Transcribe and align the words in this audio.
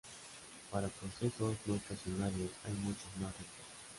Para 0.71 0.87
procesos 0.87 1.55
no 1.67 1.75
estacionarios, 1.75 2.49
hay 2.65 2.73
muchos 2.73 3.11
más 3.21 3.31
retos. 3.33 3.67